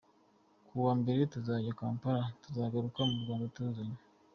[0.67, 3.97] Kuwa mbere tuzajya Kampala ,tuzagaruka mu Rwanda tuzanye.